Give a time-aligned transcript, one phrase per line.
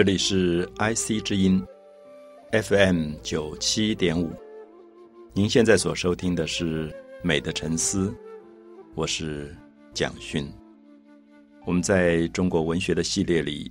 [0.00, 1.62] 这里是 IC 之音
[2.52, 4.32] FM 九七点五，
[5.34, 6.88] 您现在所收听的是
[7.22, 8.08] 《美的沉思》，
[8.94, 9.54] 我是
[9.92, 10.50] 蒋勋。
[11.66, 13.70] 我们在中国文学的系列里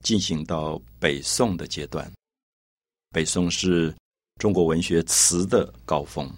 [0.00, 2.10] 进行到北宋的阶段，
[3.12, 3.94] 北宋是
[4.40, 6.28] 中国文学词的高峰。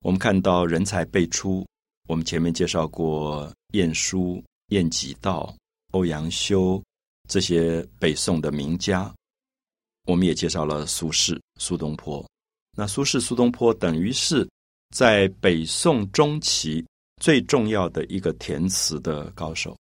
[0.00, 1.64] 我们看到人才辈出，
[2.08, 5.54] 我们前面介绍过晏殊、晏几道、
[5.92, 6.82] 欧阳修。
[7.28, 9.12] 这些北宋的名家，
[10.06, 12.24] 我们也介绍了苏轼、苏东坡。
[12.76, 14.48] 那苏轼、苏东坡等于是
[14.94, 16.84] 在北宋中期
[17.20, 19.76] 最重要的一个填词的高手。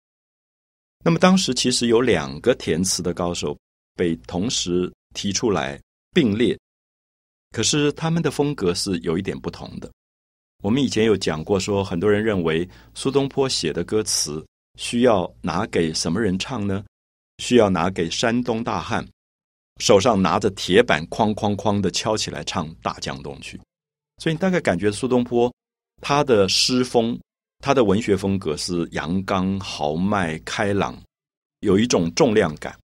[1.04, 3.58] 那么当时其实有两个填词的高手
[3.96, 6.60] 被同时提出来并列，
[7.52, 9.90] 可是他们的风格是有一点不同的。
[10.62, 14.46] 我们以前有讲过，说很多人认为苏东坡写的歌词
[14.78, 16.84] 需要拿给什么人唱呢？
[17.40, 19.04] 需要拿给山东大汉，
[19.80, 23.58] 手上拿着铁板，哐哐哐的敲起来唱《大江东去》。
[24.18, 25.52] 所以你大概感觉苏东坡
[26.02, 27.18] 他的诗风、
[27.60, 31.02] 他的文学风格是阳刚、豪迈、开朗，
[31.62, 32.78] 有一种重量感。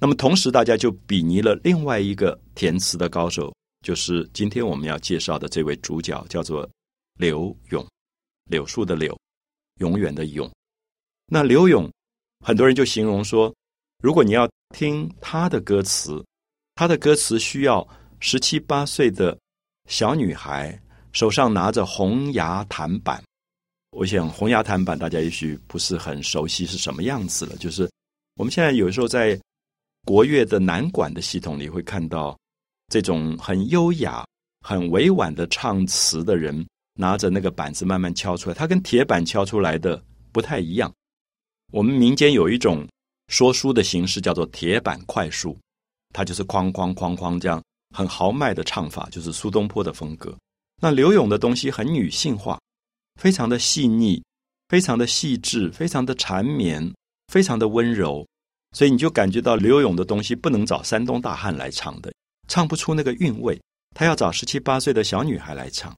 [0.00, 6.68] 那么同时，大家就比拟了另外一个填词的高手，就是今天我们要介绍的这位主角，叫做
[7.18, 7.86] 柳永。
[8.50, 9.18] 柳树的柳，
[9.78, 10.50] 永远的永。
[11.26, 11.90] 那柳永，
[12.44, 13.50] 很多人就形容说。
[14.04, 16.22] 如果你要听他的歌词，
[16.74, 17.88] 他的歌词需要
[18.20, 19.34] 十七八岁的
[19.88, 20.78] 小女孩
[21.12, 23.24] 手上拿着红牙弹板。
[23.92, 27.56] 我想红牙弹板大家也许不是很熟悉是什么样子了。
[27.56, 27.90] 就是
[28.34, 29.40] 我们现在有时候在
[30.04, 32.38] 国乐的南管的系统里会看到
[32.92, 34.22] 这种很优雅、
[34.60, 36.54] 很委婉的唱词的人
[36.92, 40.92] 拿着那个板子慢慢敲出来，它跟铁板敲出来的不太一样。
[41.72, 42.86] 我们民间有一种。
[43.28, 45.56] 说书的形式叫做铁板快书，
[46.12, 47.62] 它就是哐哐哐哐这样
[47.94, 50.36] 很豪迈的唱法，就是苏东坡的风格。
[50.82, 52.60] 那刘永的东西很女性化，
[53.20, 54.22] 非常的细腻，
[54.68, 56.92] 非常的细致，非常的缠绵，
[57.28, 58.26] 非常的温柔，
[58.72, 62.12] 所以你就感觉到刘永的东西不能找山东大汉来唱的，
[62.48, 63.58] 唱不出那个韵味，
[63.96, 65.94] 他要找十七八岁的小女孩来唱。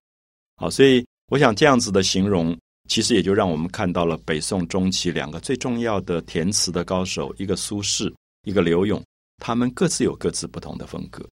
[0.56, 2.56] 好，所以我想这样子的形容。
[2.88, 8.12] 其实也就让我们看到了北宋中期两个最重要的填词的高手，一个苏轼，
[8.44, 9.02] 一个柳永，
[9.38, 11.26] 他们各自有各自不同的风格。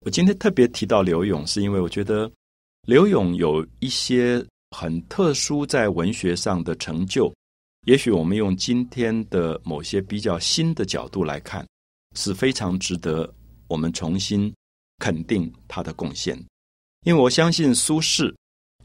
[0.00, 2.30] 我今天特别提到柳永，是因为我觉得
[2.86, 7.34] 柳永有一些很特殊在文学上的成就，
[7.86, 11.66] 也许我们用今天的某些比较新的角度来看，
[12.16, 13.28] 是非常值得
[13.66, 14.52] 我们重新
[14.98, 16.38] 肯定他的贡献。
[17.04, 18.32] 因为我相信苏轼、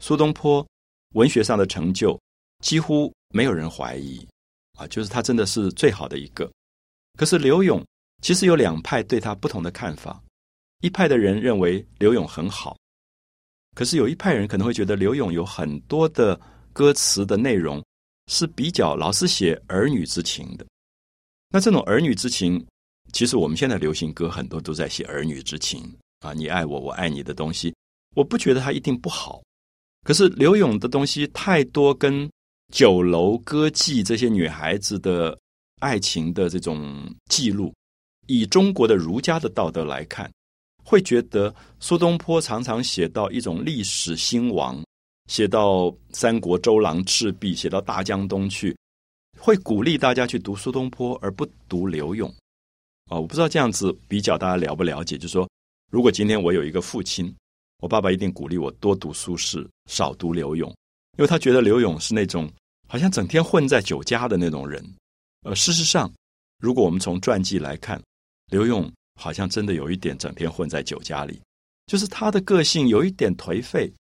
[0.00, 0.66] 苏东坡。
[1.14, 2.18] 文学上的成就
[2.62, 4.24] 几乎没有人怀疑
[4.74, 6.50] 啊，就是他真的是最好的一个。
[7.16, 7.84] 可是刘勇
[8.22, 10.22] 其实有两派对他不同的看法，
[10.80, 12.76] 一派的人认为刘勇很好，
[13.74, 16.40] 可是有一派人可能会觉得刘勇有很多的
[16.72, 17.84] 歌词的内容
[18.26, 20.66] 是比较老是写儿女之情的。
[21.50, 22.64] 那这种儿女之情，
[23.12, 25.80] 其实我们现在流行歌很多都在写儿女之情
[26.20, 27.72] 啊，你爱我，我爱你的东西，
[28.16, 29.40] 我不觉得他一定不好。
[30.04, 32.30] 可是刘勇的东西太多，跟
[32.70, 35.36] 酒楼歌妓这些女孩子的
[35.80, 37.72] 爱情的这种记录，
[38.26, 40.30] 以中国的儒家的道德来看，
[40.84, 44.84] 会觉得苏东坡常常写到一种历史兴亡，
[45.30, 48.76] 写到三国周郎赤壁，写到大江东去，
[49.38, 52.28] 会鼓励大家去读苏东坡而不读刘勇。
[53.10, 55.16] 啊，我不知道这样子比较大家了不了解？
[55.16, 55.48] 就是说，
[55.90, 57.34] 如果今天我有一个父亲。
[57.84, 60.70] 我爸爸一定鼓励我多读苏轼，少读刘永，
[61.18, 62.50] 因为他觉得刘永是那种
[62.88, 64.82] 好像整天混在酒家的那种人。
[65.42, 66.10] 呃，事实上，
[66.60, 68.02] 如果我们从传记来看，
[68.50, 68.90] 刘永
[69.20, 71.38] 好像真的有一点整天混在酒家里，
[71.86, 73.92] 就是他的个性有一点颓废，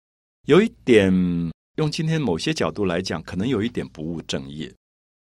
[0.46, 1.12] 有一点
[1.74, 4.72] 用今天某些角度来讲，可能有一点不务正业。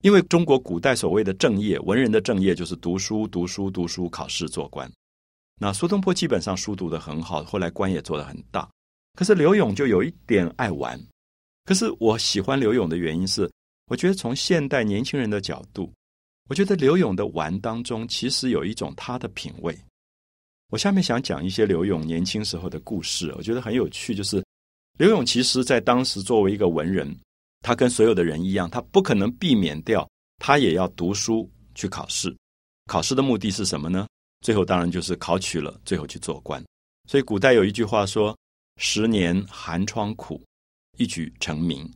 [0.02, 4.90] 因为中国古代所谓的正业，文人的正业就是读书、读书、读书，考试做官。
[5.58, 8.70] 那苏东坡基本上书读的很好，后来官也做得很大。
[9.14, 11.00] 可是刘勇就有一点爱玩。
[11.64, 13.50] 可是我喜欢刘勇的原因是，
[13.88, 15.92] 我觉得从现代年轻人的角度，
[16.50, 19.78] 我觉得刘勇的玩当中其实有一种他的品味。
[20.70, 24.14] 我下面想讲一些刘勇年轻时候的故事，我觉得很有趣。
[24.14, 24.44] 就是
[24.98, 27.16] 刘勇其实在当时作为一个文人，
[27.62, 30.08] 他跟所有的人一样，他不可能避免掉，
[30.38, 32.36] 他也要读书去考试。
[32.88, 34.06] 考试的目的是什么呢？
[34.46, 36.64] 最后当然就是考取了，最后去做官。
[37.10, 38.38] 所以古代有一句话说
[38.78, 40.40] ：“十年寒窗苦，
[41.00, 41.92] 一举成名。”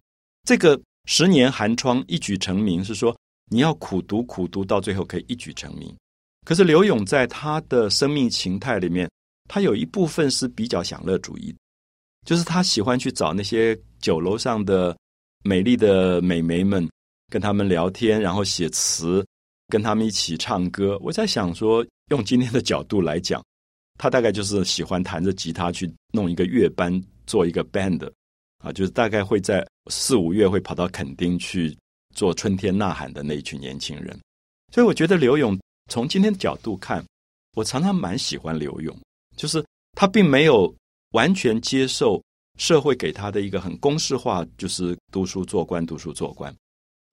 [0.49, 3.15] 这个十年寒窗一举成名，是说
[3.51, 5.95] 你要苦读苦读，到最后可以一举成名。
[6.43, 9.07] 可是刘勇在他的生命形态里面，
[9.47, 11.55] 他有一部分是比较享乐主义，
[12.25, 14.97] 就是他喜欢去找那些酒楼上的
[15.43, 16.89] 美丽的美眉们，
[17.31, 19.23] 跟他们聊天，然后写词，
[19.69, 20.99] 跟他们一起唱歌。
[21.01, 23.41] 我在想说，用今天的角度来讲，
[23.97, 28.11] 他大概就是喜欢弹着吉他去弄一个乐班，做一个 band。
[28.59, 31.73] 啊，就是大概会在四五月会跑到垦丁去
[32.13, 34.19] 做春天呐喊的那一群年轻人，
[34.73, 35.57] 所以我觉得刘勇
[35.89, 37.01] 从今天的角度看，
[37.55, 38.93] 我常常蛮喜欢刘勇，
[39.37, 40.75] 就是他并没有
[41.11, 42.21] 完全接受
[42.57, 46.53] 社会给他的一个很公式化，就是读书做官，读书做官。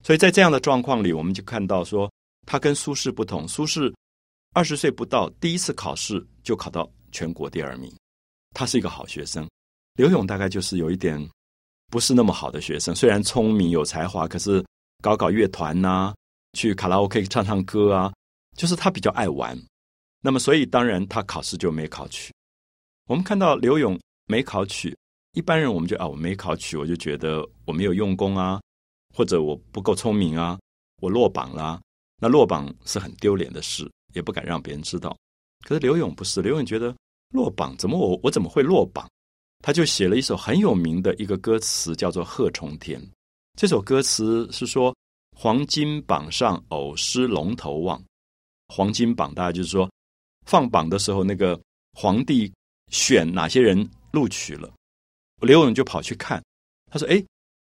[0.03, 2.11] 所以在这样的状况里，我们就看到说，
[2.47, 3.93] 他跟苏轼不同，苏轼
[4.55, 7.95] 二十岁不到，第一次考试就考到全国第二名，
[8.55, 9.47] 他是一个好学生。
[9.93, 11.23] 刘勇大概就是有一点。
[11.89, 14.61] 不是那么好的学生，虽然聪明有才华，可是
[15.01, 16.13] 搞搞乐团呐，
[16.51, 18.13] 去卡拉 OK 唱唱歌啊，
[18.57, 19.57] 就是他比较爱玩。
[20.21, 22.33] 那么，所以当然他考试就没考取。
[23.07, 24.93] 我们看到刘勇没考取，
[25.31, 28.59] 一般人我们就啊，我没考取，我就觉得我没有用功啊，
[29.15, 30.59] 或者我不够聪明啊，
[31.01, 31.79] 我落榜啦。
[32.19, 35.15] 那落榜是很丢脸的事，也不敢让别人知道。
[35.65, 36.95] 可是刘勇不是，刘勇觉得
[37.29, 39.07] 落榜怎么我我怎么会落榜？
[39.63, 43.01] 他就写了一首很有名的一个歌词，叫做《贺冲天》。
[43.59, 44.95] 这首歌词是说
[45.35, 48.01] ：“黄金榜上偶失龙头望。”
[48.69, 49.89] 黄金榜大家就是说，
[50.45, 51.59] 放榜的时候，那个
[51.93, 52.51] 皇帝
[52.91, 54.71] 选哪些人录取了，
[55.41, 56.41] 刘勇就跑去看。
[56.91, 57.23] 他说：“哎，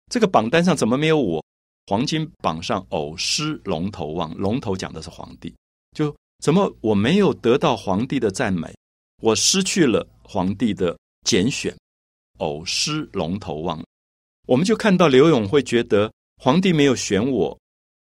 [0.09, 1.43] 这个榜单上怎么没有我？
[1.87, 5.53] 黄金榜上偶失龙头望，龙头讲的是皇帝，
[5.95, 8.73] 就怎么我没有得到皇帝的赞美？
[9.21, 11.75] 我失去了皇帝的拣选。”
[12.41, 13.79] 偶失龙头望，
[14.47, 17.55] 我们就看到刘永会觉得皇帝没有选我，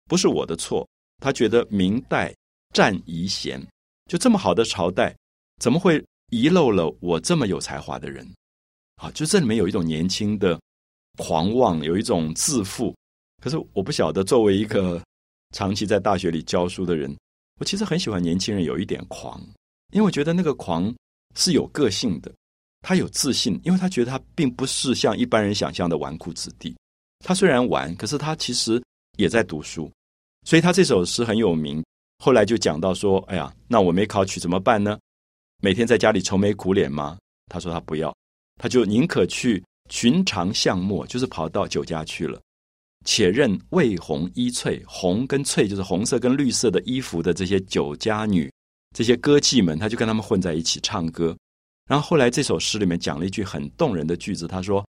[0.07, 0.87] 不是我的错。
[1.21, 2.33] 他觉得明代
[2.73, 3.61] 占遗贤，
[4.09, 5.13] 就这么好的朝代，
[5.61, 8.25] 怎么会遗漏了我这么有才华的人？
[8.95, 10.57] 啊，就这里面有一种年轻的
[11.17, 12.95] 狂妄，有一种自负。
[13.43, 15.03] 可是我不晓得，作为一个
[15.55, 17.17] 长期在大学里教书的人，
[17.61, 19.41] 我其实很喜欢年轻人有一点狂，
[19.93, 20.95] 因为我觉得那个狂
[21.37, 22.33] 是有个性的。
[22.81, 26.77] 他有自信，因为他觉得他并不是像一般人想象的纨绔子弟。
[27.25, 28.81] 他虽然玩，可是他其实
[29.17, 29.91] 也在读书。
[30.47, 31.85] 所以他这首诗很有名。
[32.25, 34.97] 后来就讲到说：“哎呀，那我没考取怎么办呢？
[35.61, 37.19] 每天在家里愁眉苦脸吗？”
[37.51, 38.15] 他说他不要，
[38.61, 42.41] 他就宁可去寻常巷陌，就是跑到酒家去了。
[43.11, 48.53] 且任魏红衣翠，红跟翠就是红色跟绿色的衣服的这些酒家女，
[48.95, 51.35] 这些歌妓们，他就跟他们混在一起唱歌。
[51.89, 54.87] 然后后来这首诗里面讲了一句很动人的句子，他说：“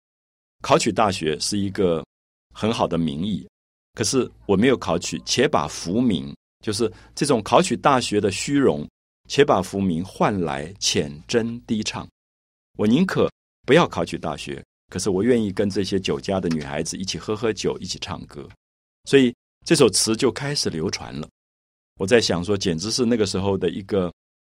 [0.61, 2.05] 考取大学是一个
[2.53, 3.47] 很好的名义，
[3.95, 6.31] 可是我没有考取，且把浮名，
[6.63, 8.87] 就是这种考取大学的虚荣，
[9.27, 12.07] 且把浮名换来浅斟低唱。
[12.77, 13.27] 我宁可
[13.65, 14.63] 不要考取大学，
[14.93, 18.47] 可是我愿意跟这些酒家的女孩子一起喝喝酒，一起唱歌。
[19.05, 19.33] 所以
[19.65, 21.27] 这首词就开始流传了。
[21.99, 24.13] 我在想说，简直是那个时候的一个。”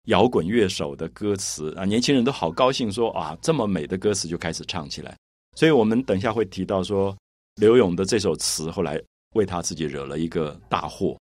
[0.09, 5.17] 摇滚乐手的歌词啊，年轻人都好高兴，说啊，这么美的歌词就开始唱起来。
[5.57, 7.17] 所以我们等一下会提到说，
[7.55, 9.01] 刘勇的这首词后来
[9.35, 11.19] 为他自己惹了一个大祸，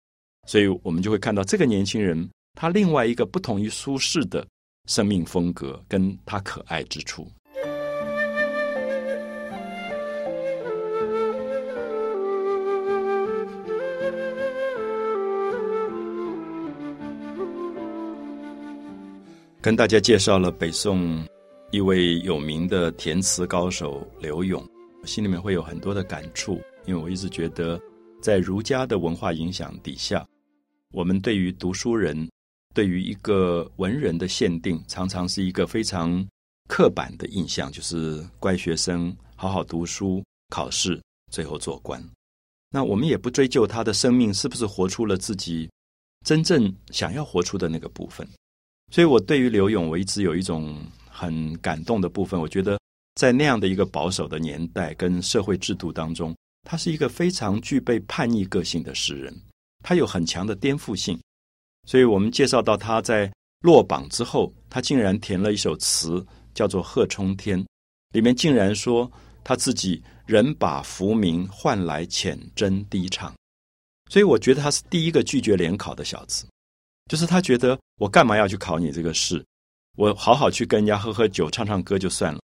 [0.49, 4.45] 所以我们就会看到这个年轻人他另外一个不同于苏轼的
[4.89, 7.25] 生命风格，跟他可爱之处。
[19.63, 21.25] 跟大家介绍了北宋
[21.71, 24.61] 一位有名的填词高手刘永，
[25.05, 27.79] 心里面会有很多的感触，因为我一直觉得，
[28.21, 30.27] 在儒家的文化影响底下，
[30.91, 32.29] 我们对于读书人，
[32.75, 36.27] 对于一个文人的限定，常常是一个非常
[36.67, 41.01] 刻板的印象，就是乖学生，好好读书，考试，
[41.31, 42.03] 最后做官。
[42.69, 45.69] 那我们也不追究他的生命是不是活出了自己
[46.25, 48.27] 真正想要活出的那个部分。
[48.93, 50.77] 所以，我对于刘勇，我一直有一种
[51.09, 52.39] 很感动的部分。
[52.39, 52.79] 我觉得，
[53.15, 59.35] 在那样的一个保守的年代跟社会制度当中，他是一个非常具备叛逆个性的诗人，
[59.83, 61.19] 他有很强的颠覆性。
[61.87, 66.23] 所以我们介绍到他在落榜之后，他竟然填了一首词，
[66.53, 67.59] 叫做《贺冲天》，
[68.11, 69.11] 里面竟然说
[69.43, 73.33] 他自己人把浮名换来浅斟低唱。
[74.11, 76.45] 所以，我觉得他是第一个拒绝联考的小子。
[77.09, 79.43] 就是他觉得我干嘛要去考你这个试？
[79.97, 82.39] 我好好去跟人家喝喝酒、唱唱歌就算了。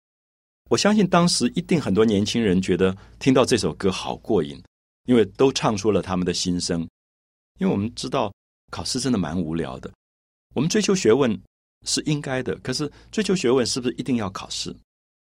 [0.70, 4.62] 我相信当时一定很多年轻人觉得听到这首歌好过瘾，
[5.04, 6.80] 因为都唱出了他们的心声。
[7.58, 8.32] 因为我们知道
[8.70, 9.92] 考试真的蛮无聊的，
[10.54, 11.38] 我们追求学问
[11.86, 14.74] 是应该的，可是追求学问是不是一定要考试？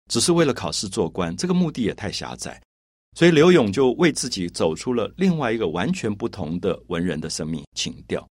[0.08, 2.62] 只是为了考试做官，这个目的也太狭窄。
[3.16, 8.26] 所以刘勇就为自己走出了另外一个完全不同的文人的生命情调。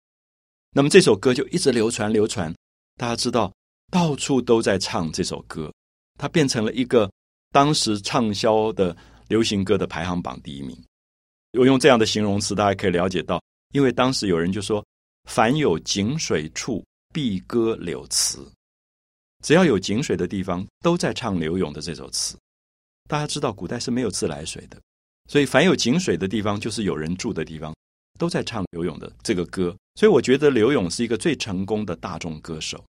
[0.75, 2.51] 那么这首歌就一直流传流传，
[2.97, 3.53] 大家知道
[3.91, 5.71] 到处都在唱这首歌，
[6.17, 7.09] 它变成了一个
[7.51, 8.95] 当时畅销的
[9.27, 10.75] 流行歌的排行榜第一名。
[11.59, 13.39] 我用这样的形容词，大家可以了解到，
[13.73, 14.83] 因为当时有人就说
[15.29, 18.43] ：“凡有井水处，必歌柳词。”
[19.45, 22.35] 只要有井水的地方，都在唱柳永的这首词。
[23.07, 24.81] 大家知道，古代是没有自来水的，
[25.29, 27.75] 所以凡有井水的地方，就是有人住的地方，
[28.19, 29.75] 都在唱刘勇的这个歌。
[29.95, 32.83] 所以我觉得刘勇是一个最成功的大众歌手，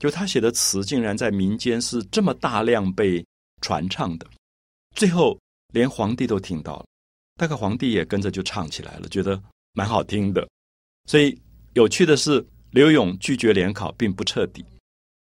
[0.00, 3.24] 就他写的词竟然在民间是这么大量被
[3.60, 4.26] 传唱的，
[4.96, 5.38] 最后
[5.72, 6.86] 连皇帝都听到了，
[7.36, 9.40] 大概皇帝也跟着就唱起来了，觉得
[9.72, 10.48] 蛮好听的。
[11.06, 11.40] 所以
[11.74, 14.64] 有趣的是，刘勇拒绝联考并不彻底，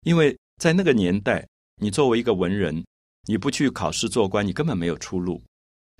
[0.03, 0.35] 因为。
[0.57, 1.47] 在那个年代，
[1.79, 2.83] 你作为一个文人，
[3.27, 5.39] 你不去考试做官，你根本没有出路。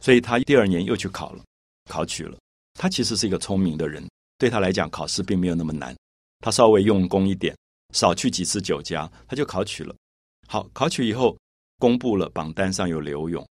[0.04, 1.44] 所以他第二年又去考了，
[1.88, 2.36] 考取了。
[2.78, 4.08] 他其实是一个聪明的人，
[4.38, 5.96] 对他来讲，考试并没有那么难。
[6.40, 7.58] 他稍微用功一点，
[7.94, 9.96] 少去几次酒家，他就考取了。
[10.48, 11.36] 好，考取以后，
[11.80, 13.46] 公布了榜单上有刘勇，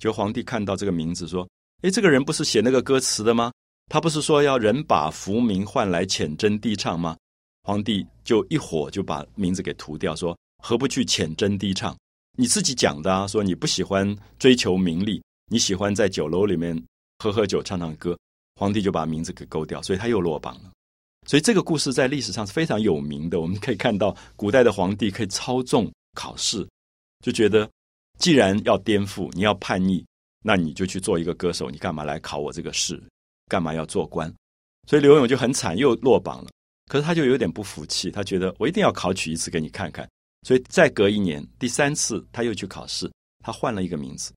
[0.00, 1.46] 就皇帝看到这个名字，说
[1.82, 3.52] ：“诶，这个人不是写那个歌词的吗？
[3.88, 7.16] 他不是说要人把浮名换来浅斟低唱吗？”
[7.62, 10.36] 皇帝就一火就把名字给涂掉，说。
[10.62, 11.96] 何不去浅斟低唱？
[12.36, 16.78] 你自己讲的啊，说你不喜欢追求名利，你喜欢在酒楼里面
[17.18, 18.14] 喝喝酒、唱唱歌。
[18.60, 20.70] 皇帝就把名字给勾掉，所以他又落榜了。
[21.26, 23.40] 所以这个故事在历史上是非常有名的。
[23.40, 26.68] 我们可以看到，古代的皇帝可以操纵考试，
[27.24, 27.66] 就觉得
[28.18, 30.04] 既然要颠覆，你要叛逆，
[30.44, 33.02] 那你就去做一个歌手，你干嘛来考我这个试？
[33.46, 34.30] 干嘛要做官？
[34.86, 36.50] 所以刘永就很惨，又落榜了。
[36.90, 40.06] 可是他就有点不服气，他觉得我一定要考取一次给你看看。
[40.46, 43.10] 所以再隔一年，第三次他又去考试，
[43.42, 44.34] 他换了一个名字，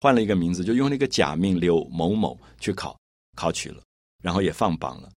[0.00, 2.98] 换了一个名字，就用那个假名刘某某去考，
[3.36, 3.82] 考取了，
[4.22, 5.10] 然后也放榜了。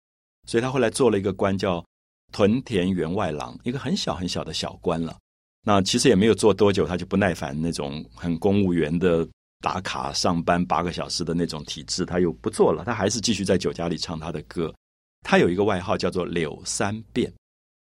[0.47, 1.83] 所以他后来做了一个官，叫
[2.31, 5.17] 屯田员外郎，一个很小很小的小官了。
[5.63, 9.27] 那其实也没有做多久，他就不耐烦那种很公务员的
[9.61, 14.73] 打卡上班八个小时的那种体制，他又不做了，他还是继续在酒家里唱他的歌。
[15.21, 17.33] 他有一个外号叫做柳三变。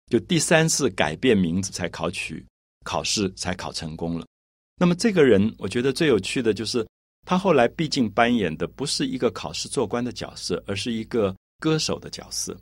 [0.09, 2.47] 就第三次改变名字才考取
[2.85, 4.25] 考试才考成功了。
[4.79, 6.87] 那么这个人，我觉得最有趣的就是
[7.27, 12.57] 他后来毕竟扮演的不是一个考试做官的角色，而是一个歌手的角色。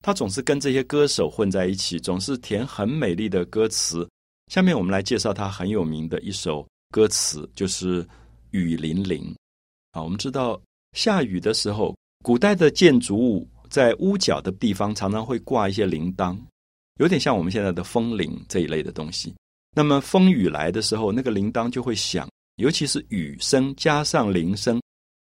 [0.00, 4.08] 他总是跟这些歌手混在一起，总是填很美丽的歌词。
[4.50, 8.02] 下面我们来介绍他很有名的一首歌词，就是
[8.52, 9.22] 《雨霖铃》
[9.92, 10.02] 啊。
[10.02, 10.60] 我们知道
[10.92, 11.94] 下雨的时候，
[12.24, 16.38] 古代的建筑物在屋角的地方常常会挂一些铃铛。
[17.00, 19.34] 有点像我们现在的风铃这一类的东西。
[19.74, 24.80] 那么风雨来的时候，那个铃铛就会响，尤其是雨声加上铃声，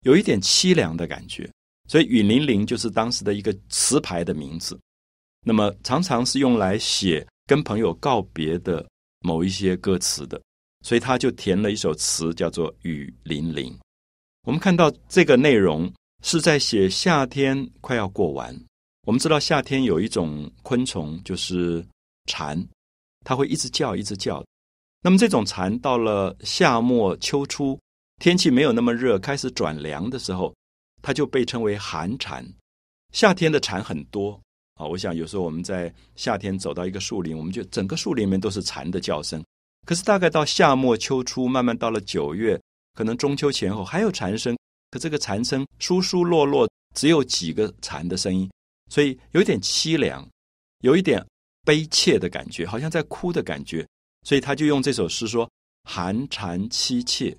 [0.02, 1.50] 有一点凄凉的感觉。
[1.88, 4.78] 所以雨霖铃就是当时的一个词牌的名字。
[5.44, 8.84] 那么常常是用来写跟朋友告别的
[9.20, 10.40] 某一些歌词的，
[10.84, 13.72] 所以他就填了一首词，叫做《雨霖铃》。
[14.44, 15.92] 我们看到这个内容
[16.24, 18.56] 是在写夏天快要过完。
[19.06, 21.86] 我们知道夏天有一种昆虫就是
[22.26, 22.60] 蝉，
[23.24, 24.44] 它会一直叫，一直叫。
[25.06, 27.78] 那么这种蝉到了夏末秋初，
[28.20, 30.52] 天气没有那么热，开始转凉的时候，
[31.00, 32.44] 它就被称为寒蝉。
[33.12, 34.32] 夏天的蝉很多
[34.74, 39.40] 啊，我想有时候我们在夏天走到一个树林，我们就整个树林里面都是蝉的叫声。
[39.86, 42.60] 可是大概到夏末秋初，慢慢到了九月，
[42.92, 44.58] 可能中秋前后还有蝉声，
[44.90, 48.50] 可这个蝉声疏疏落落，只有几个蝉的声音。
[48.90, 50.28] 所以有点凄凉，
[50.80, 51.24] 有一点
[51.64, 53.86] 悲切的感觉，好像在哭的感觉。
[54.26, 55.48] 所以他就用这首诗说
[55.88, 57.36] ：“寒蝉凄切。”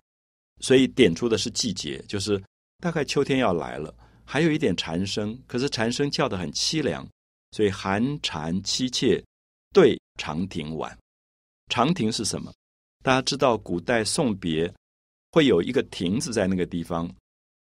[0.64, 2.42] 所以点出的是季节，就是
[2.82, 7.06] 大概秋天要来了，还有一点蝉声，可是蝉声叫得很凄凉。
[7.52, 9.22] 所以寒蝉凄切，
[9.74, 10.98] 对长亭晚。
[11.70, 12.54] 长亭是什么？
[13.04, 14.74] 大家知道，古代送别
[15.34, 17.14] 会有一个亭子在那个地方。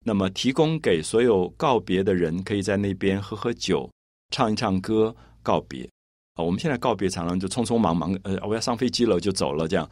[0.05, 3.89] 那么，提供给所有告别的人，可以在那边喝喝酒、
[4.29, 5.89] 唱一唱歌告别。
[6.35, 9.89] 啊，我们现在告别常常就匆匆忙忙，呃，我要上飞机了就走了，这样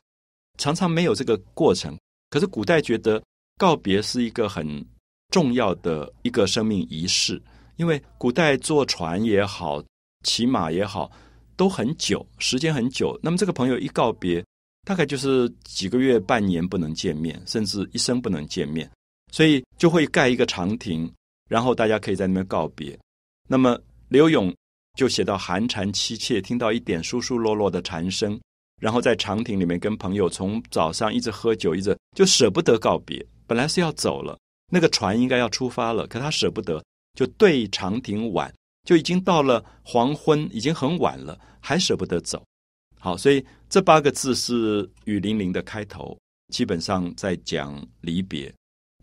[0.57, 1.97] 常常没有这个过程。
[2.29, 3.21] 可是古代觉得
[3.57, 4.85] 告别是一个很
[5.29, 7.41] 重要的一个生命仪式，
[7.77, 9.83] 因为古代坐船也好、
[10.23, 11.12] 骑马也好，
[11.55, 13.17] 都很久，时间很久。
[13.21, 14.43] 那么这个朋友一告别，
[14.83, 18.89] 大概就是几个月、半年不能见面，甚至一生不能见面。
[19.31, 21.12] 所以就会盖一个长亭，
[21.50, 22.97] 然后大家可以在那边告别。
[23.47, 24.53] 那么刘永
[24.93, 28.39] 就写到寒蝉凄切，听到一点疏疏落落的蝉声，
[28.81, 33.25] 然后在长亭里面跟朋友从早上一直喝酒，一直就舍不得告别。
[33.47, 34.38] 本来是要走了，
[34.71, 36.83] 那个船应该要出发了，可他舍不得，
[37.13, 42.43] 就对长亭晚，就已经到了黄昏，已经很晚了，还舍不得走。
[43.00, 46.17] 好，所以这八个字是雨霖铃的开头，
[46.53, 48.53] 基本上在讲离别。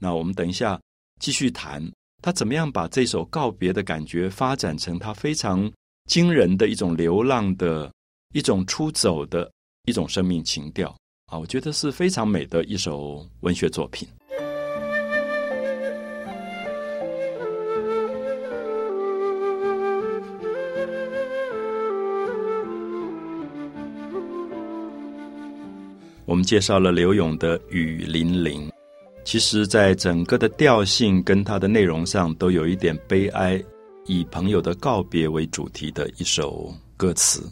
[0.01, 0.81] 那我们等一下
[1.21, 1.87] 继续谈
[2.23, 5.71] 他怎么样把这首告别的感觉发展成他非常
[6.11, 7.89] 惊人的一种流浪的
[8.35, 9.49] 一种出走的
[9.85, 10.93] 一种生命情调
[11.27, 14.09] 啊，我觉得是非常美的一首文学作品。
[26.25, 28.69] 我们介绍了刘勇的《雨霖铃》。
[29.25, 33.63] 其实，在整个的调性跟它的内容上，都有一点悲哀，
[34.13, 37.49] 以朋友的告别为主题的一首歌词。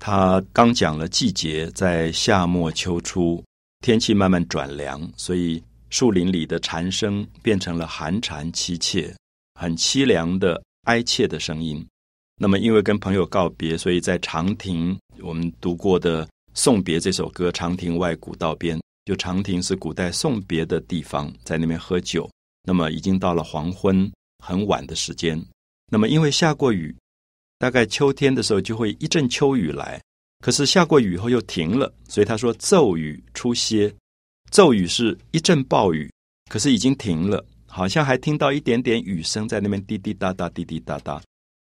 [0.00, 3.44] 他刚讲了季节，在夏末秋初，
[3.82, 9.14] 天气慢慢转凉，所以树林里的蝉声变成了寒蝉凄切，
[9.60, 11.86] 很凄凉的哀切的声音。
[12.40, 18.78] 那么，因为跟朋友告别，所以在长亭，我们读过的《送别》这首歌，《长亭外，古道边》。
[19.04, 22.26] 就长亭是古代送别的地方，在那边喝酒。
[22.62, 24.10] 那么已经到了黄昏，
[24.42, 25.38] 很晚的时间。
[25.90, 26.94] 那么因为下过雨，
[27.58, 30.00] 大概秋天的时候就会一阵秋雨来。
[30.40, 33.92] 可是下过雨后又停了，所以他说骤雨初歇。
[34.50, 36.10] 骤雨是一阵暴雨，
[36.50, 41.20] 可是已经停了，好像还听到一点点雨声在那边滴滴答答，滴滴答答。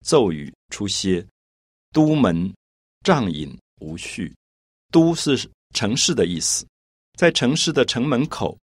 [0.05, 1.25] 骤雨初歇，
[1.91, 2.51] 都门
[3.03, 4.33] 帐饮无序。
[4.91, 6.65] 都是城市的意思。
[7.17, 8.57] 在城市的城门口，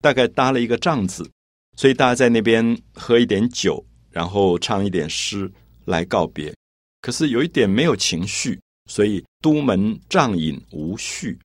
[0.00, 1.28] 大概搭了一个帐子，
[1.76, 5.50] 所以大家在那边喝一点酒，然后唱一点诗
[5.86, 6.54] 来告别。
[7.00, 11.36] 可是有一点没有情绪，所以都门帐饮无绪，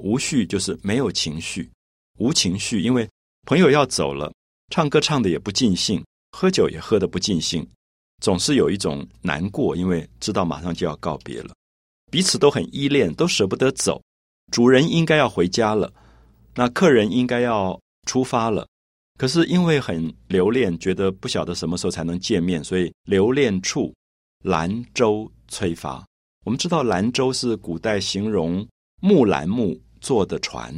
[0.00, 1.70] 无绪就是没有情绪，
[2.18, 2.80] 无情绪。
[2.80, 3.08] 因为
[3.46, 4.32] 朋友要走了，
[4.72, 7.64] 唱歌唱的也不尽兴，喝酒也喝的不尽兴，
[8.20, 11.54] 总是有一种难过，因为知道马上就要告别了，
[12.10, 14.02] 彼此都很依恋，都舍不得走。
[14.50, 15.92] 主人应该要回家了，
[16.54, 18.66] 那客人应该要出发了。
[19.16, 23.94] 可是因为很留恋，觉得不晓得什么时候才能见面，所以留恋处，
[24.44, 26.04] 兰舟催发。
[26.44, 28.66] 我们知道兰舟是古代形容
[29.00, 30.74] 木兰木做的船。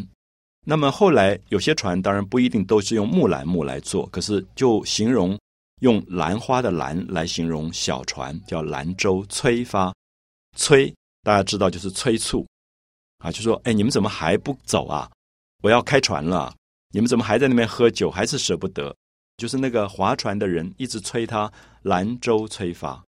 [0.67, 5.39] 那么后来有些船当然不一定都是用木兰木来做，可是就形容
[5.81, 9.93] 用兰花的兰来形容小船，叫兰舟催发。
[10.57, 12.47] 催大家知道就是催促。
[13.19, 15.11] 啊，就说：“哎，你们怎么还不走啊？
[15.63, 16.55] 我要开船了，
[16.91, 18.11] 你们怎么还在那边喝酒？
[18.11, 18.95] 还是舍不得？
[19.37, 23.05] 就是那个划船的人一直催他兰舟催发。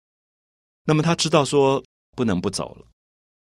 [0.86, 1.84] 那么他知道说
[2.16, 2.86] 不能不走了，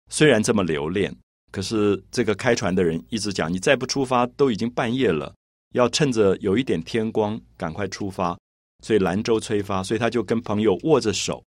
[0.09, 1.15] 虽然这么留恋，
[1.51, 5.33] 可是这个开船的人一直讲：你再不出发，都已经半夜了，
[5.73, 8.37] 要趁着有一点天光赶快出发。
[8.83, 11.43] 所以兰舟催发，所以他就跟朋友握着手，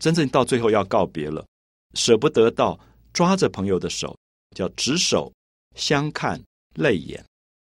[0.00, 1.46] 真正到最后要告别了，
[1.94, 2.78] 舍不得到，
[3.12, 4.16] 抓着朋友的手。”
[4.54, 5.32] 叫执手
[5.74, 6.40] 相看
[6.76, 7.24] 泪眼，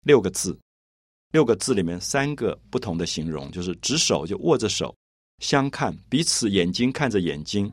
[0.04, 0.58] 六个字，
[1.32, 4.94] 六个字里面三个不同的形容，就是执手就握着手，
[5.38, 7.72] 相看彼此眼睛看着眼睛，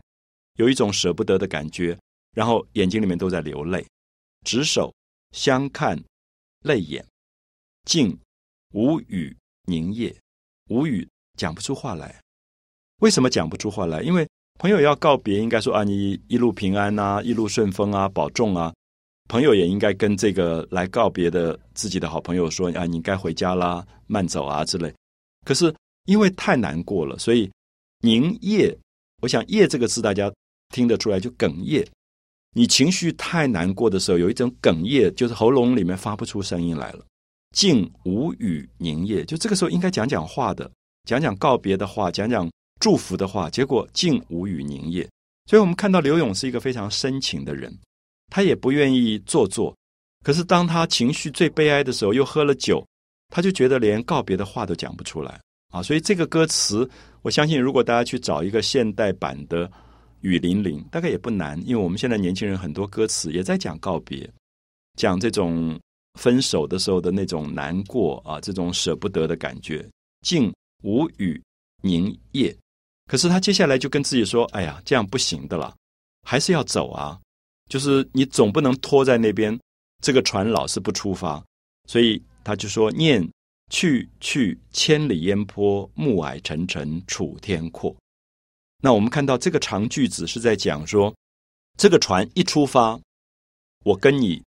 [0.55, 1.97] 有一种舍不得的感觉，
[2.33, 3.85] 然后眼睛里面都在流泪，
[4.45, 4.93] 执手
[5.31, 6.01] 相看
[6.63, 7.05] 泪眼，
[7.85, 8.17] 静
[8.73, 9.35] 无语
[9.67, 10.17] 凝噎，
[10.69, 12.19] 无语讲不出话来。
[12.99, 14.01] 为什么讲不出话来？
[14.01, 18.73] 因为朋友要告别，应该说啊，你一路平安啊，一路顺风啊，保重啊。
[19.31, 24.93] 朋友也应该跟这个来告别的自己的好朋友说啊，你该回家啦，慢走啊之类。
[25.45, 27.49] 可是因为太难过了，所以
[28.01, 28.77] 凝噎。
[29.21, 30.29] 我想“噎”这个字大家
[30.73, 31.87] 听得出来，就哽咽。
[32.53, 37.05] 你情绪太难过的时候，有一种哽咽，就是喉咙里面发不出声音来了，
[37.55, 39.23] 静无语凝噎。
[39.23, 40.69] 就这个时候应该讲讲话的，
[41.07, 45.07] 讲讲告别的话，讲讲祝福的话，结果静无语凝噎。
[45.45, 47.73] 所以我们看到刘勇是一个非常深情的人。
[48.31, 49.75] 他也不愿意做作，
[50.23, 52.83] 可是当他情绪最悲哀的时候，又喝了酒，
[53.29, 55.37] 他就觉得连告别的话都讲不出来
[55.71, 55.83] 啊！
[55.83, 56.89] 所以这个歌词，
[57.23, 59.67] 我相信如果大家去找一个现代版的
[60.21, 64.27] 《雨霖铃》，大概也不难，因为我们现在年轻人很多歌词也在讲告别，
[64.97, 65.77] 讲这种
[66.19, 69.85] 分手的时候的那种难过啊，这种舍不得的感觉，
[70.21, 70.49] 竟
[70.83, 71.41] 无语
[71.83, 72.55] 凝噎。
[73.09, 75.75] 可是他接下来就跟自己说：“哎呀，这样不行的了，
[76.25, 77.19] 还是要走啊。”
[77.71, 79.57] 就是你总不能拖在那边，
[80.01, 81.41] 这个船老是不出发，
[81.87, 83.25] 所以他就说念
[83.69, 87.95] 去去千里烟波，暮霭沉沉楚天阔。
[88.83, 91.15] 那我们看到这个长句子是在讲说，
[91.77, 92.99] 这个船一出发，
[93.85, 94.43] 我跟你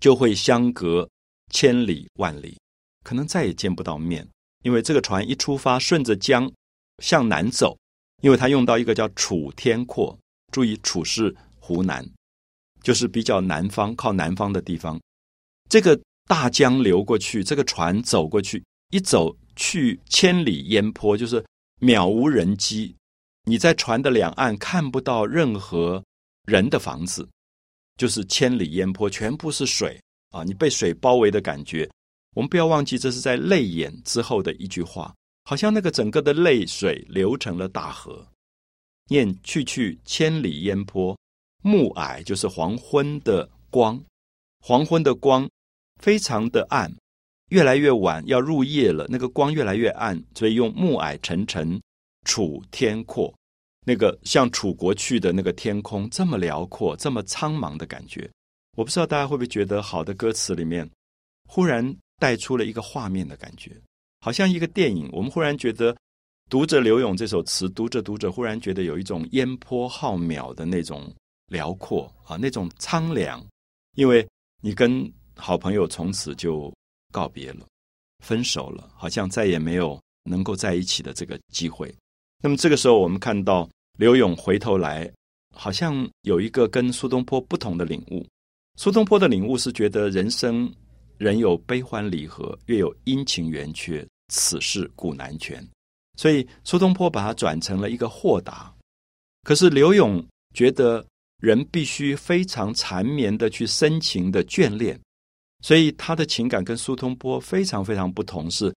[0.00, 1.08] 就会相隔
[1.52, 2.58] 千里万里，
[3.04, 4.26] 可能再也见不到面。
[4.64, 6.50] 因为这个船一出发，顺着江
[6.98, 7.78] 向南走，
[8.22, 10.18] 因为它用到一个叫楚天阔，
[10.50, 12.04] 注意楚是湖南，
[12.82, 15.00] 就是比较南方靠南方的地方。
[15.68, 21.44] 这个大江流过去，这个船走过去，一走去千里烟波，就是
[21.80, 22.94] 渺无人迹。
[23.44, 26.02] 你在船的两岸看不到任何
[26.44, 27.28] 人的房子，
[27.96, 30.44] 就是千里烟波，全部是水啊！
[30.44, 31.88] 你被水包围的感觉。
[32.34, 35.12] 我们不要忘记，这是在泪眼之后的一句话，
[35.44, 38.26] 好像那个整个的泪水流成了大河。
[39.08, 41.18] 念去去千里烟波，
[41.62, 44.02] 暮霭就是黄昏的光，
[44.60, 45.48] 黄昏的光
[46.00, 46.92] 非常的暗，
[47.50, 51.80] 越来越晚要入夜了，那个光越来越暗，所以用暮霭沉沉。
[52.26, 53.34] 楚天阔，
[53.86, 58.30] 那个像楚国去的那个天空，这么辽阔，这么苍茫的感觉，
[58.76, 60.88] 我不知道大家会不会觉得，好的歌词里面
[61.48, 63.74] 忽然带出了一个画面的感觉，
[64.20, 65.08] 好像一个电影。
[65.12, 65.96] 我们忽然觉得，
[66.50, 71.10] 读着刘勇这首词，读着读着，忽然觉得有一种烟波浩渺的那种
[71.50, 73.44] 辽阔啊，那种苍凉，
[73.96, 74.26] 因为
[74.62, 76.72] 你跟好朋友从此就
[77.12, 77.66] 告别了，
[78.24, 81.94] 分手了，好像再也没有能够在一起的这个机会。
[82.42, 85.10] 那么这个时候，我们看到刘勇回头来，
[85.54, 88.26] 好像有一个跟苏东坡不同的领悟。
[88.76, 90.72] 苏东坡的领悟是觉得人生
[91.18, 95.62] 人有悲欢离合，月有阴晴圆缺，此事古难全。
[96.16, 98.72] 所以苏东坡把它转成了一个豁达。
[99.42, 101.04] 可是刘勇觉得
[101.40, 105.00] 人必须非常缠绵的去深情的眷恋，
[105.62, 108.72] 所以他的情感跟苏东坡非常非常不同，是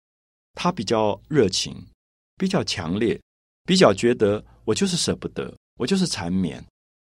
[0.53, 1.75] 他比较热情，
[2.37, 3.19] 比较强烈。
[3.63, 6.61] 比较觉得我就是舍不得，我就是缠绵，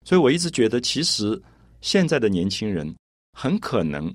[0.04, 1.40] 所以我一直觉得，其实
[1.80, 2.92] 现在的年轻人
[3.32, 4.12] 很可能，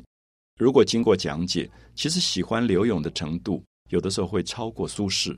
[0.59, 5.35] 如果经过讲解，其实喜欢刘勇的程度，有的时候会超过苏轼。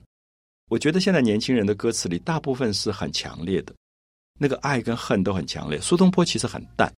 [0.70, 3.74] 我觉得现在年轻人的歌词里，大部分是很强烈的，
[4.38, 5.80] 那个爱跟恨都很强烈。
[5.80, 6.92] 苏东坡其实很淡，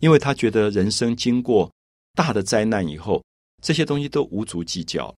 [0.00, 1.70] 因为他觉得人生经过
[2.14, 3.22] 大的灾难以后，
[3.62, 5.14] 这些东西都无足计较。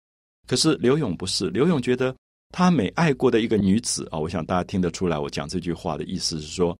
[0.47, 2.14] 可是刘勇不是，刘勇觉得。
[2.51, 6.75] 他每爱过的一个女子啊，我想大家听得出来，我讲这句话的意思是说，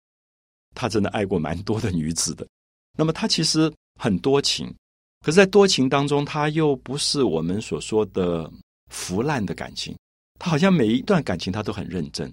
[0.75, 2.49] 他真的爱过蛮多的女子的。
[2.97, 4.75] 那么他其实很多情，
[5.21, 8.51] 可是，在多情当中，他又不是我们所说的
[8.91, 9.95] 腐烂的感情，
[10.39, 12.33] 他好像每一段感情他都很认真，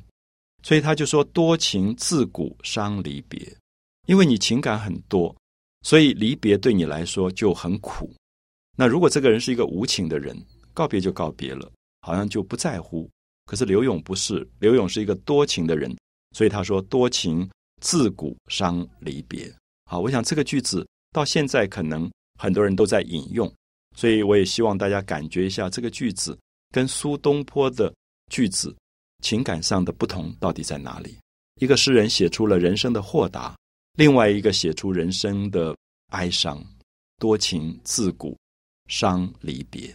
[0.66, 3.56] 所以他就说多情自古伤离别，
[4.08, 5.34] 因为你情感很多，
[5.84, 8.12] 所以离别对你来说就很苦。
[8.76, 10.36] 那如果这个人是一个无情的人，
[10.74, 13.08] 告别就告别了，好像就不在乎。
[13.46, 15.96] 可是刘勇不是，刘勇是一个多情的人，
[16.36, 17.48] 所以他说多情
[17.80, 19.54] 自古伤离别。
[19.86, 23.54] 好，我想这个句子到现在可能很多人都在引用，
[23.96, 26.36] 所以我也希望大家感觉一下这个句子
[26.72, 27.94] 跟苏东坡的
[28.32, 28.76] 句子
[29.26, 31.18] 情感上的不同到底在哪里。
[31.60, 33.56] 一个诗人写出了人生的豁达，
[33.98, 35.76] 另外一个写出人生的
[36.12, 36.64] 哀伤。
[37.18, 38.38] 多情自古
[38.88, 39.90] 伤离别。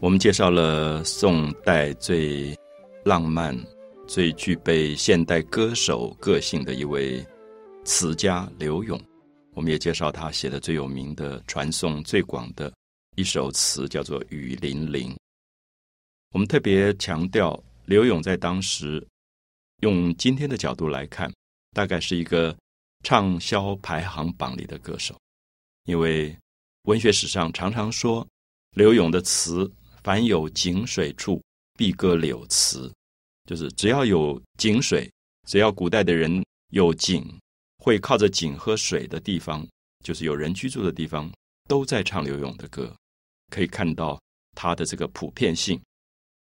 [0.00, 2.58] 我们介绍了宋代最
[3.04, 3.56] 浪漫、
[4.06, 7.24] 最具备现代歌手个性的一位
[7.84, 9.00] 词家刘永。
[9.52, 12.72] 我们也介绍他写的最有名的、传颂最广的
[13.16, 15.12] 一首词，叫做《雨霖铃》。
[16.32, 19.06] 我们特别强调，刘永在当时
[19.82, 21.32] 用今天的角度来看，
[21.72, 22.56] 大概是一个
[23.02, 25.18] 畅销排行榜里的歌手，
[25.84, 26.36] 因为
[26.82, 28.26] 文学史上常常说
[28.74, 29.70] 刘永的词。
[30.02, 31.42] 凡有井水处，
[31.78, 32.92] 必歌柳词，
[33.44, 35.10] 就是只要有井水，
[35.46, 37.24] 只要古代的人有井，
[37.78, 39.66] 会靠着井喝水的地方，
[40.04, 41.30] 就是有人居住的地方，
[41.68, 42.94] 都在唱刘勇的歌。
[43.50, 44.20] 可以看到
[44.56, 45.80] 他的这个普遍性，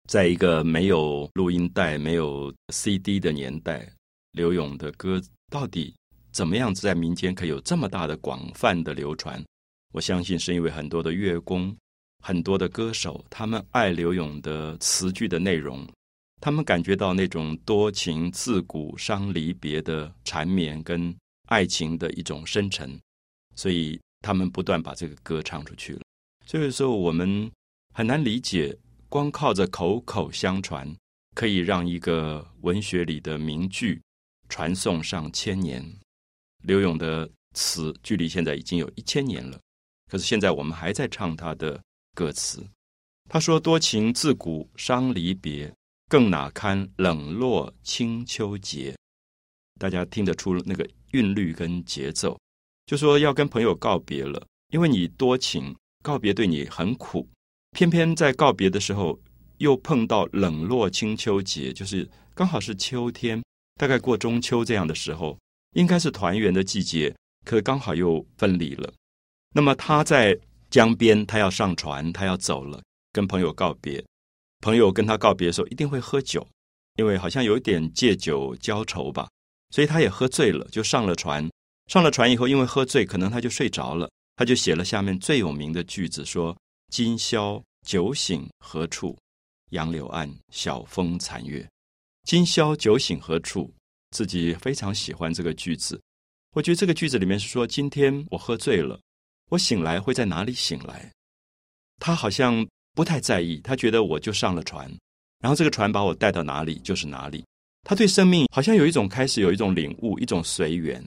[0.09, 3.87] 在一个没有录音带、没有 CD 的年代，
[4.31, 5.93] 刘勇的歌到底
[6.31, 9.43] 怎么样子在民间可以有这么大的广泛的流传？
[9.93, 11.75] 我相信是因为很多的乐工。
[12.25, 15.85] 很多的歌手，他们爱刘勇的词句的内容，
[16.43, 21.15] 他们感觉到那种多情自古伤离别的缠绵跟
[21.47, 22.99] 爱情的一种深沉，
[23.55, 26.01] 所以他们不断把这个歌唱出去了。
[26.45, 27.49] 所以说，我们
[27.93, 28.77] 很难理解，
[29.07, 30.93] 光靠着口口相传，
[31.33, 34.01] 可以让一个文学里的名句
[34.49, 35.81] 传颂上千年。
[36.63, 39.57] 刘勇的词距离现在已经有一千年了，
[40.11, 41.81] 可是现在我们还在唱他的
[42.13, 42.61] 歌词。
[43.29, 45.73] 他说：“多情自古伤离别，
[46.13, 48.95] 更哪堪冷落清秋节。”
[49.81, 52.37] 大家听得出那个韵律跟节奏，
[52.85, 57.27] 就说要跟朋友告别了，因为你多情，告别对你很苦。
[57.71, 59.19] 偏偏在告别的时候，
[59.57, 63.43] 又碰到冷落清秋节，就是刚好是秋天，
[63.79, 65.35] 大概过中秋这样的时候，
[65.75, 67.11] 应该是团圆的季节，
[67.43, 68.93] 可刚好又分离了。
[69.55, 72.79] 那么他在江边，他要上船，他要走了。
[73.11, 74.03] 跟朋友告别，
[74.63, 76.47] 朋友跟他告别的时候一定会喝酒，
[76.95, 79.29] 因为好像有一点借酒浇愁吧，
[79.71, 81.47] 所以他也喝醉了，就上了船。
[81.87, 89.17] 上了船以后，因为喝醉，可能他就睡着了，他就写了下面最有名的句子：说今宵酒醒何处？
[89.71, 91.67] 杨柳岸，晓风残月。
[92.23, 93.69] 今宵酒醒何处？
[94.11, 96.01] 自己非常喜欢这个句子。
[96.55, 98.97] 我觉得这个句子里面是说，今天我喝醉了，
[99.49, 101.11] 我醒来会在哪里醒来？
[101.99, 102.65] 他好像。
[102.93, 104.89] 不太在意，他觉得我就上了船，
[105.39, 107.43] 然后这个船把我带到哪里就是哪里。
[107.83, 111.03] 他对生命好像有一种开始，有一种领悟，一种随缘。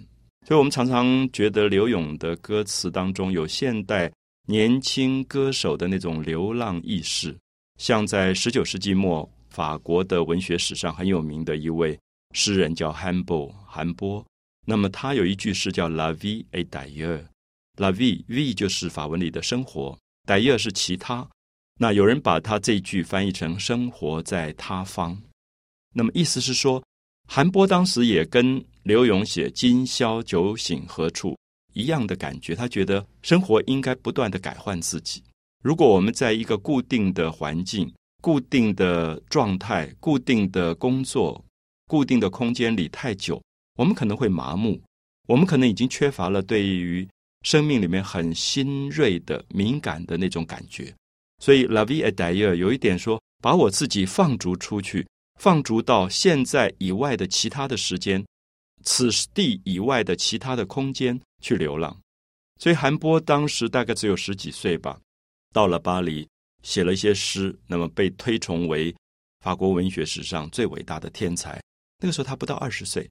[0.47, 4.13] 所以我们常常觉得刘勇的歌词当中有现代
[4.47, 7.37] 年轻歌手的那种流浪意识，
[7.79, 11.99] 像在十九世纪末法国的文学史上很有名的一位
[12.33, 14.25] 诗人叫韩波，韩波。
[14.67, 21.29] 那么他有一句诗叫 “La vie et d'ailleurs”，“La vie”，“vie” 就是法文里的生活，“d'ailleurs” 是其他。
[21.79, 25.21] 那有人把他这句翻译成“生活在他方”，
[25.95, 26.83] 那么意思是说，
[27.29, 31.37] 韩波当时也跟刘勇写“今宵酒醒何处”
[31.75, 32.55] 一样的感觉。
[32.55, 35.23] 他觉得生活应该不断的改换自己。
[35.63, 41.45] 如果我们在一个固定的环境、固定的状态、固定的工作、
[41.87, 43.43] 固定的空间里太久，
[43.77, 44.81] 我们可能会麻木，
[45.29, 47.07] 我们可能已经缺乏了对于
[47.43, 50.95] 生命里面很新锐的敏感的那种感觉。
[51.39, 55.07] 所以，La vie et Dieu 有一点说，把我自己放逐出去，
[55.39, 58.25] 放逐到现在以外的其他的时间，
[58.83, 61.97] 此地以外的其他的空间去流浪。
[62.59, 64.99] 所以，韩波当时大概只有十几岁吧，
[65.53, 66.27] 到了巴黎，
[66.63, 68.95] 写了一些诗，那么被推崇为
[69.45, 71.61] 法国文学史上最伟大的天才。
[71.99, 73.07] 那个时候他不到二十岁，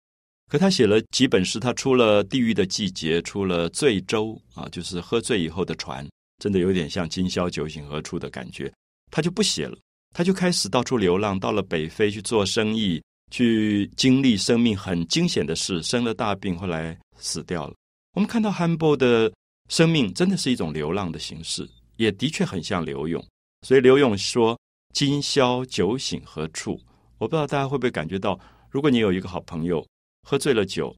[0.49, 6.07] 可他写了几本诗，他出了《地狱的季节》，出了《醉舟》啊，就是喝醉以后的船。
[6.37, 8.71] 真的有点像今宵酒醒何处的感觉，
[9.11, 9.77] 他就不写了，
[10.13, 17.73] 他就开始到处流浪，到了北非去做生意，去经历生命很惊险的事，生了大病，后来死掉了。
[18.13, 19.31] 我们看到汉波的
[19.69, 21.67] 生命真的是一种流浪的形式，
[21.97, 23.25] 也的确很像刘勇。
[23.65, 24.57] 所以刘勇说
[24.93, 26.79] ：“今宵酒醒何处？”
[27.17, 29.85] 我不知道大家会不会感觉到，如果你有一个好朋友
[30.23, 30.95] 喝醉了酒，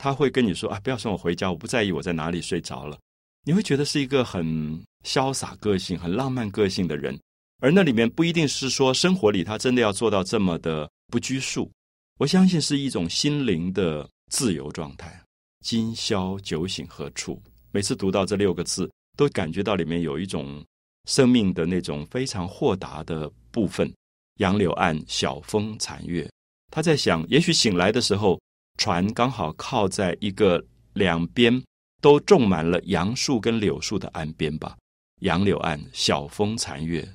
[0.00, 2.98] 他会跟你说：“啊，不要送我回家，我不在意我在哪里睡着了。”
[3.44, 7.18] 你会觉得是一个很潇洒个性、很浪漫个性的人，
[7.60, 11.70] 而那里面不一定是说生活里他真的要做到这么的不拘束。
[12.18, 15.22] 我相信是一种心灵的自由状态。
[15.64, 17.40] 今宵酒醒何处？
[17.70, 20.64] 每次读到这六个字，都感觉到里面有一种
[21.08, 23.92] 生命的那种非常豁达的部分。
[24.36, 26.28] 杨柳岸，晓风残月。
[26.70, 28.40] 他在想，也许醒来的时候，
[28.76, 31.60] 船刚好靠在一个两边。
[32.00, 34.76] 都种满了杨树跟柳树的岸边吧，
[35.20, 37.06] 杨柳岸，晓风残月。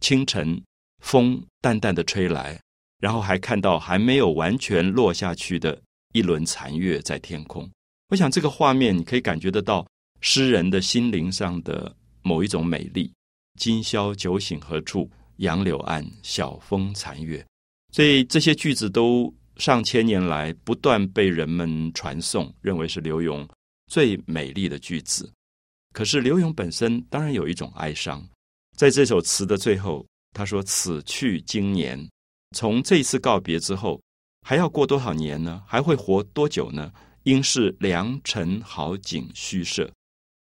[0.00, 0.60] 清晨，
[1.00, 2.60] 风淡淡的吹来，
[2.98, 5.80] 然后还看到还没有完全落下去的
[6.12, 7.70] 一轮残月在天空。
[8.08, 9.86] 我想这个画面，你可以感觉得到
[10.20, 13.12] 诗人的心灵上的某一种美丽。
[13.58, 15.08] 今宵酒醒何处？
[15.36, 17.44] 杨柳岸，晓风残月。
[17.92, 23.48] 所以这些句子都上千年来不断被人们传颂，认为是刘永。
[23.92, 25.30] 最美丽的句子，
[25.92, 28.26] 可是刘勇本身当然有一种哀伤，
[28.74, 32.08] 在这首词的最后，他说：“此去经年，
[32.56, 34.00] 从这一次告别之后，
[34.48, 35.62] 还要过多少年呢？
[35.66, 36.90] 还会活多久呢？
[37.24, 39.92] 应是良辰好景虚设。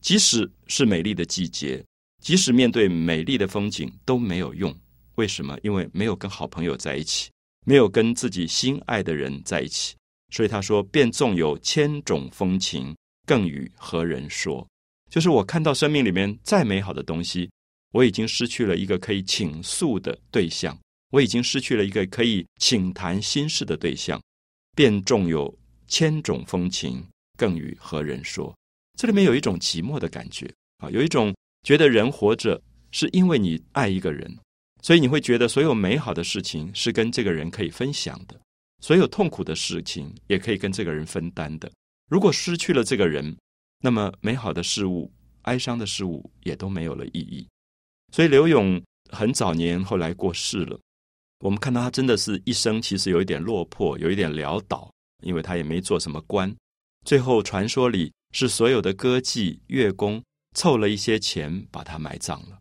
[0.02, 1.84] 即使是美丽的季节，
[2.24, 4.74] 即使面对美丽的风景都没有用。
[5.16, 5.60] 为什么？
[5.62, 7.30] 因为没有跟好朋友在一起，
[7.66, 9.94] 没有跟自己心爱的人在一起。
[10.34, 12.96] 所以他说：便纵有千种风情。”
[13.32, 14.68] 更与何人说？
[15.10, 17.50] 就是我看到生命里面再美好的东西，
[17.94, 20.78] 我已经失去了一个可以倾诉的对象，
[21.12, 24.22] 我已经失去了一个可以倾谈心事的对象。
[24.76, 27.02] 便纵有千种风情，
[27.38, 28.54] 更与何人说？
[29.00, 34.30] 这里面有一种寂寞的感觉啊，有一种觉得人活着是因为你爱一个人，
[34.82, 38.38] 所以你会觉得所有美好的事情是跟这个人可以分享的，
[38.82, 41.72] 所有痛苦的事情也可以跟这个人分担的。
[42.12, 43.34] 如果失去了这个人，
[43.80, 45.10] 那么美好的事物、
[45.44, 47.48] 哀伤的事物也都没有了意义。
[48.12, 50.78] 所以刘勇很早年后来过世了，
[51.40, 54.92] 我们看到他真的是一生其实有一点落魄，有一点潦倒，
[55.24, 56.54] 因为他也没做什么官。
[57.06, 60.22] 最后传说里是所有的歌妓、乐工
[60.54, 62.60] 凑了一些钱把他埋葬了。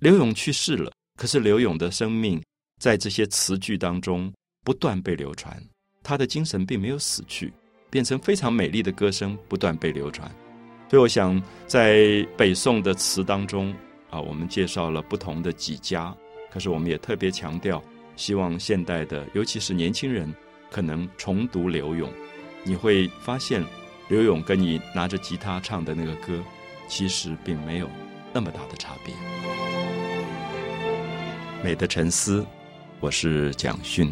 [0.00, 2.42] 刘勇去世了，可是刘勇的生命
[2.80, 4.32] 在这些词句当中
[4.64, 5.62] 不断被流传，
[6.02, 7.52] 他的精神并没有死去。
[7.92, 10.26] 变成非常美丽的歌声，不断被流传。
[10.88, 13.74] 所以，我想在北宋的词当中
[14.08, 16.16] 啊，我们介绍了不同的几家，
[16.50, 17.84] 可是我们也特别强调，
[18.16, 20.34] 希望现代的，尤其是年轻人，
[20.70, 22.10] 可能重读刘勇，
[22.64, 23.62] 你会发现，
[24.08, 26.42] 刘勇跟你拿着吉他唱的那个歌，
[26.88, 27.90] 其实并没有
[28.32, 29.14] 那么大的差别。
[31.62, 32.42] 美的沉思，
[33.00, 34.10] 我是蒋勋。